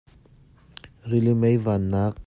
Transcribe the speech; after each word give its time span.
Rili 1.09 1.33
mei 1.41 1.57
vannak. 1.65 2.15